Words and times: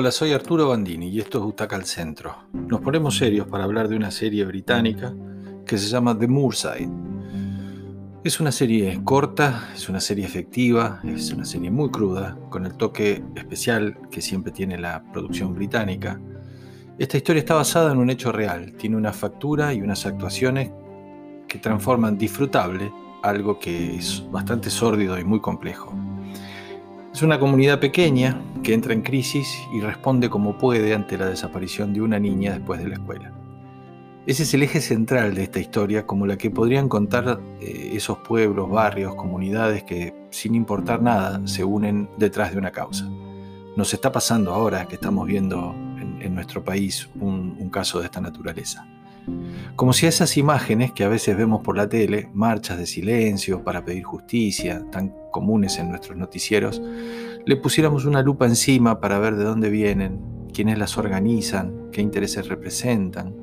Hola, 0.00 0.12
soy 0.12 0.30
Arturo 0.30 0.68
Bandini 0.68 1.08
y 1.08 1.18
esto 1.18 1.38
es 1.38 1.44
Butaca 1.44 1.74
al 1.74 1.84
Centro. 1.84 2.44
Nos 2.52 2.80
ponemos 2.82 3.16
serios 3.16 3.48
para 3.48 3.64
hablar 3.64 3.88
de 3.88 3.96
una 3.96 4.12
serie 4.12 4.44
británica 4.44 5.12
que 5.66 5.76
se 5.76 5.88
llama 5.88 6.16
The 6.16 6.28
Moorside. 6.28 6.88
Es 8.22 8.38
una 8.38 8.52
serie 8.52 9.00
corta, 9.02 9.70
es 9.74 9.88
una 9.88 9.98
serie 9.98 10.24
efectiva, 10.24 11.00
es 11.02 11.32
una 11.32 11.44
serie 11.44 11.72
muy 11.72 11.90
cruda, 11.90 12.38
con 12.48 12.64
el 12.64 12.76
toque 12.76 13.24
especial 13.34 13.98
que 14.08 14.22
siempre 14.22 14.52
tiene 14.52 14.78
la 14.78 15.02
producción 15.12 15.52
británica. 15.52 16.20
Esta 16.96 17.16
historia 17.16 17.40
está 17.40 17.54
basada 17.54 17.90
en 17.90 17.98
un 17.98 18.08
hecho 18.08 18.30
real, 18.30 18.74
tiene 18.74 18.94
una 18.94 19.12
factura 19.12 19.74
y 19.74 19.82
unas 19.82 20.06
actuaciones 20.06 20.70
que 21.48 21.58
transforman 21.58 22.16
disfrutable 22.16 22.92
algo 23.24 23.58
que 23.58 23.96
es 23.96 24.24
bastante 24.30 24.70
sórdido 24.70 25.18
y 25.18 25.24
muy 25.24 25.40
complejo. 25.40 25.92
Es 27.18 27.24
una 27.24 27.40
comunidad 27.40 27.80
pequeña 27.80 28.40
que 28.62 28.72
entra 28.72 28.92
en 28.92 29.02
crisis 29.02 29.60
y 29.74 29.80
responde 29.80 30.30
como 30.30 30.56
puede 30.56 30.94
ante 30.94 31.18
la 31.18 31.26
desaparición 31.26 31.92
de 31.92 32.00
una 32.00 32.20
niña 32.20 32.52
después 32.52 32.80
de 32.80 32.86
la 32.86 32.94
escuela. 32.94 33.32
Ese 34.24 34.44
es 34.44 34.54
el 34.54 34.62
eje 34.62 34.80
central 34.80 35.34
de 35.34 35.42
esta 35.42 35.58
historia, 35.58 36.06
como 36.06 36.28
la 36.28 36.38
que 36.38 36.48
podrían 36.48 36.88
contar 36.88 37.40
eh, 37.60 37.90
esos 37.92 38.18
pueblos, 38.18 38.70
barrios, 38.70 39.16
comunidades 39.16 39.82
que, 39.82 40.14
sin 40.30 40.54
importar 40.54 41.02
nada, 41.02 41.44
se 41.44 41.64
unen 41.64 42.08
detrás 42.18 42.52
de 42.52 42.58
una 42.58 42.70
causa. 42.70 43.08
Nos 43.76 43.92
está 43.92 44.12
pasando 44.12 44.52
ahora 44.54 44.86
que 44.86 44.94
estamos 44.94 45.26
viendo 45.26 45.74
en, 46.00 46.32
nuestro 46.36 46.62
país 46.62 47.10
un 47.18 47.68
caso 47.68 47.98
de 47.98 48.04
esta 48.04 48.20
naturaleza. 48.20 48.86
Como 49.76 49.92
si 49.92 50.06
esas 50.06 50.36
imágenes 50.36 50.92
que 50.92 51.04
a 51.04 51.08
veces 51.08 51.36
vemos 51.36 51.60
por 51.62 51.76
la 51.76 51.88
tele, 51.88 52.30
marchas 52.34 52.78
de 52.78 52.86
silencio 52.86 53.62
para 53.62 53.84
pedir 53.84 54.04
justicia, 54.04 54.84
tan 54.90 55.14
comunes 55.30 55.78
en 55.78 55.90
nuestros 55.90 56.16
noticieros, 56.16 56.82
le 57.44 57.56
pusiéramos 57.56 58.04
una 58.04 58.22
lupa 58.22 58.46
encima 58.46 59.00
para 59.00 59.18
ver 59.18 59.36
de 59.36 59.44
dónde 59.44 59.70
vienen, 59.70 60.20
quiénes 60.52 60.78
las 60.78 60.98
organizan, 60.98 61.90
qué 61.92 62.02
intereses 62.02 62.48
representan, 62.48 63.34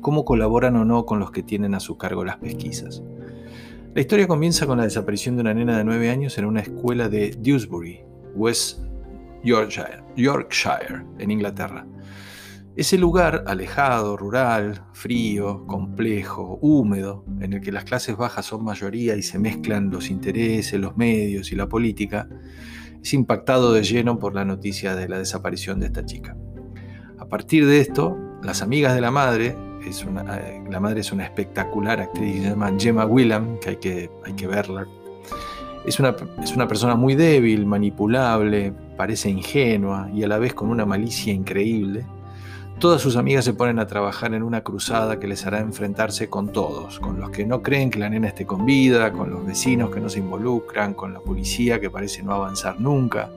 cómo 0.00 0.24
colaboran 0.24 0.76
o 0.76 0.84
no 0.84 1.06
con 1.06 1.18
los 1.18 1.30
que 1.30 1.42
tienen 1.42 1.74
a 1.74 1.80
su 1.80 1.96
cargo 1.96 2.24
las 2.24 2.38
pesquisas. 2.38 3.02
La 3.94 4.00
historia 4.00 4.26
comienza 4.26 4.66
con 4.66 4.78
la 4.78 4.84
desaparición 4.84 5.36
de 5.36 5.42
una 5.42 5.52
nena 5.52 5.76
de 5.76 5.84
9 5.84 6.08
años 6.08 6.38
en 6.38 6.46
una 6.46 6.60
escuela 6.60 7.10
de 7.10 7.36
Dewsbury, 7.38 8.00
West 8.34 8.80
Yorkshire, 9.44 10.02
Yorkshire 10.16 11.04
en 11.18 11.30
Inglaterra. 11.30 11.86
Ese 12.74 12.96
lugar 12.96 13.44
alejado, 13.46 14.16
rural, 14.16 14.86
frío, 14.94 15.66
complejo, 15.66 16.58
húmedo, 16.62 17.22
en 17.40 17.52
el 17.52 17.60
que 17.60 17.70
las 17.70 17.84
clases 17.84 18.16
bajas 18.16 18.46
son 18.46 18.64
mayoría 18.64 19.14
y 19.14 19.22
se 19.22 19.38
mezclan 19.38 19.90
los 19.90 20.08
intereses, 20.08 20.80
los 20.80 20.96
medios 20.96 21.52
y 21.52 21.56
la 21.56 21.68
política, 21.68 22.30
es 23.02 23.12
impactado 23.12 23.74
de 23.74 23.82
lleno 23.82 24.18
por 24.18 24.34
la 24.34 24.46
noticia 24.46 24.96
de 24.96 25.06
la 25.06 25.18
desaparición 25.18 25.80
de 25.80 25.86
esta 25.86 26.06
chica. 26.06 26.34
A 27.18 27.26
partir 27.26 27.66
de 27.66 27.78
esto, 27.78 28.16
las 28.42 28.62
amigas 28.62 28.94
de 28.94 29.02
la 29.02 29.10
madre, 29.10 29.54
es 29.86 30.02
una, 30.04 30.38
eh, 30.38 30.64
la 30.70 30.80
madre 30.80 31.00
es 31.00 31.12
una 31.12 31.24
espectacular 31.24 32.00
actriz, 32.00 32.42
se 32.42 32.48
llama 32.50 32.72
Gemma 32.78 33.04
Willam, 33.04 33.58
que 33.58 33.68
hay 33.68 33.76
que, 33.76 34.10
hay 34.24 34.32
que 34.32 34.46
verla. 34.46 34.86
Es 35.84 36.00
una, 36.00 36.16
es 36.42 36.56
una 36.56 36.66
persona 36.66 36.94
muy 36.94 37.16
débil, 37.16 37.66
manipulable, 37.66 38.72
parece 38.96 39.28
ingenua 39.28 40.08
y 40.14 40.22
a 40.22 40.28
la 40.28 40.38
vez 40.38 40.54
con 40.54 40.70
una 40.70 40.86
malicia 40.86 41.34
increíble 41.34 42.06
Todas 42.78 43.00
sus 43.00 43.16
amigas 43.16 43.44
se 43.44 43.54
ponen 43.54 43.78
a 43.78 43.86
trabajar 43.86 44.34
en 44.34 44.42
una 44.42 44.62
cruzada 44.62 45.20
que 45.20 45.28
les 45.28 45.46
hará 45.46 45.60
enfrentarse 45.60 46.28
con 46.28 46.50
todos, 46.50 46.98
con 46.98 47.20
los 47.20 47.30
que 47.30 47.46
no 47.46 47.62
creen 47.62 47.90
que 47.90 48.00
la 48.00 48.08
nena 48.08 48.28
esté 48.28 48.44
con 48.44 48.66
vida, 48.66 49.12
con 49.12 49.30
los 49.30 49.46
vecinos 49.46 49.90
que 49.90 50.00
no 50.00 50.08
se 50.08 50.18
involucran, 50.18 50.94
con 50.94 51.12
la 51.12 51.20
policía 51.20 51.80
que 51.80 51.90
parece 51.90 52.22
no 52.22 52.32
avanzar 52.32 52.80
nunca, 52.80 53.30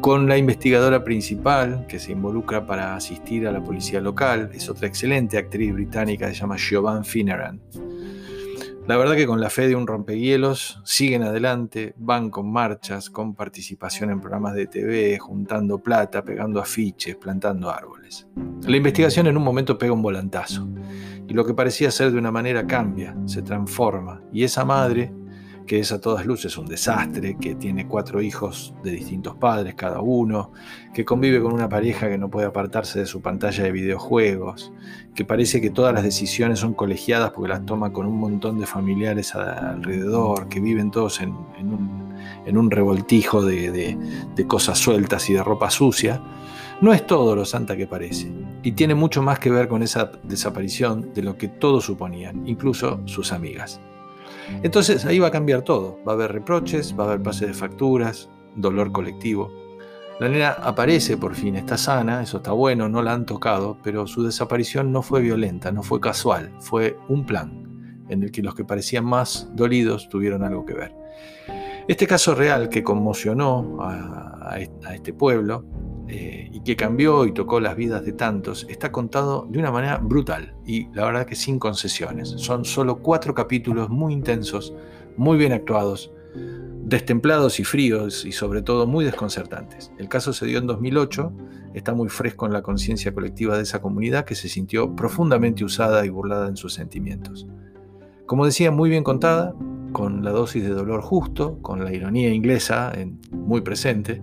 con 0.00 0.28
la 0.28 0.38
investigadora 0.38 1.02
principal 1.02 1.84
que 1.88 1.98
se 1.98 2.12
involucra 2.12 2.64
para 2.64 2.94
asistir 2.94 3.46
a 3.48 3.52
la 3.52 3.62
policía 3.62 4.00
local, 4.00 4.50
es 4.54 4.68
otra 4.68 4.86
excelente 4.86 5.36
actriz 5.36 5.72
británica, 5.74 6.28
se 6.28 6.34
llama 6.34 6.56
Siobhan 6.56 7.04
Finneran. 7.04 7.60
La 8.90 8.96
verdad 8.96 9.14
que 9.14 9.28
con 9.28 9.40
la 9.40 9.50
fe 9.50 9.68
de 9.68 9.76
un 9.76 9.86
rompehielos 9.86 10.80
siguen 10.82 11.22
adelante, 11.22 11.94
van 11.96 12.28
con 12.28 12.50
marchas, 12.50 13.08
con 13.08 13.36
participación 13.36 14.10
en 14.10 14.20
programas 14.20 14.52
de 14.56 14.66
TV, 14.66 15.16
juntando 15.16 15.78
plata, 15.78 16.24
pegando 16.24 16.60
afiches, 16.60 17.14
plantando 17.14 17.70
árboles. 17.70 18.26
La 18.66 18.76
investigación 18.76 19.28
en 19.28 19.36
un 19.36 19.44
momento 19.44 19.78
pega 19.78 19.92
un 19.92 20.02
volantazo 20.02 20.66
y 21.28 21.34
lo 21.34 21.46
que 21.46 21.54
parecía 21.54 21.92
ser 21.92 22.10
de 22.10 22.18
una 22.18 22.32
manera 22.32 22.66
cambia, 22.66 23.16
se 23.26 23.42
transforma 23.42 24.22
y 24.32 24.42
esa 24.42 24.64
madre 24.64 25.12
que 25.70 25.78
es 25.78 25.92
a 25.92 26.00
todas 26.00 26.26
luces 26.26 26.58
un 26.58 26.66
desastre, 26.66 27.36
que 27.40 27.54
tiene 27.54 27.86
cuatro 27.86 28.20
hijos 28.20 28.74
de 28.82 28.90
distintos 28.90 29.36
padres 29.36 29.76
cada 29.76 30.00
uno, 30.00 30.50
que 30.92 31.04
convive 31.04 31.40
con 31.40 31.52
una 31.52 31.68
pareja 31.68 32.08
que 32.08 32.18
no 32.18 32.28
puede 32.28 32.48
apartarse 32.48 32.98
de 32.98 33.06
su 33.06 33.22
pantalla 33.22 33.62
de 33.62 33.70
videojuegos, 33.70 34.72
que 35.14 35.24
parece 35.24 35.60
que 35.60 35.70
todas 35.70 35.94
las 35.94 36.02
decisiones 36.02 36.58
son 36.58 36.74
colegiadas 36.74 37.30
porque 37.30 37.50
las 37.50 37.64
toma 37.66 37.92
con 37.92 38.06
un 38.06 38.18
montón 38.18 38.58
de 38.58 38.66
familiares 38.66 39.36
alrededor, 39.36 40.48
que 40.48 40.58
viven 40.58 40.90
todos 40.90 41.20
en, 41.20 41.36
un, 41.36 42.70
revoltijo 42.72 43.40
de, 43.44 43.96
de 44.34 44.46
cosas 44.48 44.76
sueltas 44.76 45.30
y 45.30 45.34
de 45.34 45.44
ropa 45.44 45.70
sucia. 45.70 46.20
No 46.80 46.92
es 46.92 47.06
todo 47.06 47.36
lo 47.36 47.44
santa 47.44 47.76
que 47.76 47.86
parece, 47.86 48.28
y 48.64 48.72
tiene 48.72 48.96
mucho 48.96 49.22
más 49.22 49.38
que 49.38 49.50
ver 49.50 49.68
con 49.68 49.84
esa 49.84 50.10
desaparición 50.24 51.14
de 51.14 51.22
lo 51.22 51.36
que 51.38 51.46
todos 51.46 51.84
suponían, 51.84 52.44
incluso 52.48 53.02
sus 53.04 53.30
amigas. 53.30 53.80
Entonces 54.62 55.04
ahí 55.04 55.18
va 55.18 55.28
a 55.28 55.30
cambiar 55.30 55.62
todo. 55.62 55.98
Va 56.06 56.12
a 56.12 56.14
haber 56.14 56.32
reproches, 56.32 56.94
va 56.98 57.04
a 57.04 57.06
haber 57.08 57.22
pase 57.22 57.46
de 57.46 57.54
facturas, 57.54 58.28
dolor 58.56 58.92
colectivo. 58.92 59.52
La 60.20 60.28
nena 60.28 60.50
aparece 60.50 61.16
por 61.16 61.34
fin, 61.34 61.56
está 61.56 61.78
sana, 61.78 62.22
eso 62.22 62.38
está 62.38 62.52
bueno, 62.52 62.90
no 62.90 63.02
la 63.02 63.14
han 63.14 63.24
tocado, 63.24 63.78
pero 63.82 64.06
su 64.06 64.22
desaparición 64.22 64.92
no 64.92 65.00
fue 65.00 65.22
violenta, 65.22 65.72
no 65.72 65.82
fue 65.82 65.98
casual, 65.98 66.52
fue 66.60 66.98
un 67.08 67.24
plan 67.24 68.04
en 68.10 68.22
el 68.22 68.30
que 68.30 68.42
los 68.42 68.54
que 68.54 68.64
parecían 68.64 69.06
más 69.06 69.48
dolidos 69.54 70.10
tuvieron 70.10 70.44
algo 70.44 70.66
que 70.66 70.74
ver. 70.74 70.94
Este 71.88 72.06
caso 72.06 72.34
real 72.34 72.68
que 72.68 72.84
conmocionó 72.84 73.78
a, 73.80 74.58
este 74.92 75.12
pueblo 75.14 75.64
eh, 76.12 76.50
y 76.52 76.60
que 76.60 76.74
cambió 76.74 77.24
y 77.24 77.30
tocó 77.30 77.60
las 77.60 77.76
vidas 77.76 78.04
de 78.04 78.12
tantos, 78.12 78.66
está 78.68 78.90
contado 78.90 79.46
de 79.48 79.60
una 79.60 79.70
manera 79.70 79.98
brutal 79.98 80.56
y 80.66 80.88
la 80.92 81.04
verdad 81.04 81.24
que 81.24 81.36
sin 81.36 81.60
concesiones. 81.60 82.30
Son 82.30 82.64
solo 82.64 82.98
cuatro 82.98 83.32
capítulos 83.32 83.90
muy 83.90 84.12
intensos, 84.12 84.74
muy 85.16 85.38
bien 85.38 85.52
actuados, 85.52 86.10
destemplados 86.82 87.60
y 87.60 87.64
fríos 87.64 88.24
y 88.24 88.32
sobre 88.32 88.60
todo 88.62 88.88
muy 88.88 89.04
desconcertantes. 89.04 89.92
El 89.98 90.08
caso 90.08 90.32
se 90.32 90.46
dio 90.46 90.58
en 90.58 90.66
2008, 90.66 91.32
está 91.74 91.94
muy 91.94 92.08
fresco 92.08 92.44
en 92.44 92.54
la 92.54 92.62
conciencia 92.62 93.14
colectiva 93.14 93.56
de 93.56 93.62
esa 93.62 93.80
comunidad 93.80 94.24
que 94.24 94.34
se 94.34 94.48
sintió 94.48 94.96
profundamente 94.96 95.62
usada 95.62 96.04
y 96.04 96.08
burlada 96.08 96.48
en 96.48 96.56
sus 96.56 96.74
sentimientos. 96.74 97.46
Como 98.26 98.46
decía, 98.46 98.72
muy 98.72 98.90
bien 98.90 99.04
contada, 99.04 99.54
con 99.92 100.24
la 100.24 100.32
dosis 100.32 100.64
de 100.64 100.70
dolor 100.70 101.02
justo, 101.02 101.62
con 101.62 101.84
la 101.84 101.94
ironía 101.94 102.34
inglesa 102.34 102.92
muy 103.30 103.60
presente 103.60 104.22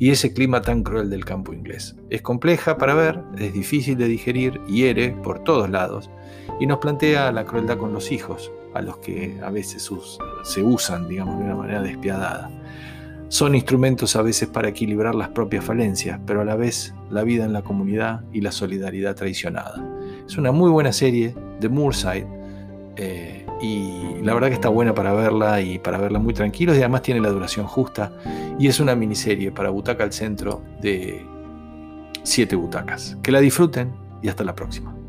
y 0.00 0.10
ese 0.10 0.32
clima 0.32 0.62
tan 0.62 0.82
cruel 0.82 1.10
del 1.10 1.26
campo 1.26 1.52
inglés. 1.52 1.94
Es 2.08 2.22
compleja 2.22 2.78
para 2.78 2.94
ver, 2.94 3.20
es 3.38 3.52
difícil 3.52 3.98
de 3.98 4.08
digerir, 4.08 4.58
hiere 4.64 5.10
por 5.10 5.44
todos 5.44 5.68
lados 5.68 6.10
y 6.58 6.66
nos 6.66 6.78
plantea 6.78 7.30
la 7.30 7.44
crueldad 7.44 7.76
con 7.76 7.92
los 7.92 8.10
hijos, 8.10 8.50
a 8.74 8.80
los 8.80 8.96
que 8.96 9.38
a 9.44 9.50
veces 9.50 9.90
se 10.42 10.62
usan, 10.62 11.06
digamos, 11.06 11.38
de 11.38 11.44
una 11.44 11.54
manera 11.54 11.82
despiadada. 11.82 12.50
Son 13.28 13.54
instrumentos 13.54 14.16
a 14.16 14.22
veces 14.22 14.48
para 14.48 14.70
equilibrar 14.70 15.14
las 15.14 15.28
propias 15.28 15.64
falencias, 15.66 16.18
pero 16.26 16.40
a 16.40 16.44
la 16.44 16.56
vez 16.56 16.94
la 17.10 17.22
vida 17.22 17.44
en 17.44 17.52
la 17.52 17.62
comunidad 17.62 18.24
y 18.32 18.40
la 18.40 18.52
solidaridad 18.52 19.14
traicionada. 19.14 19.86
Es 20.26 20.38
una 20.38 20.50
muy 20.50 20.70
buena 20.70 20.92
serie 20.92 21.34
de 21.60 21.68
Moorside. 21.68 22.26
Eh, 22.96 23.46
y 23.62 24.22
la 24.22 24.34
verdad 24.34 24.48
que 24.48 24.54
está 24.54 24.68
buena 24.68 24.94
para 24.94 25.12
verla 25.12 25.60
y 25.60 25.78
para 25.78 25.98
verla 25.98 26.18
muy 26.18 26.34
tranquilos 26.34 26.76
y 26.76 26.80
además 26.80 27.02
tiene 27.02 27.20
la 27.20 27.30
duración 27.30 27.66
justa 27.66 28.12
y 28.58 28.68
es 28.68 28.80
una 28.80 28.94
miniserie 28.94 29.52
para 29.52 29.70
Butaca 29.70 30.04
al 30.04 30.12
Centro 30.12 30.62
de 30.80 31.26
7 32.22 32.56
butacas. 32.56 33.16
Que 33.22 33.32
la 33.32 33.40
disfruten 33.40 33.92
y 34.22 34.28
hasta 34.28 34.44
la 34.44 34.54
próxima. 34.54 34.99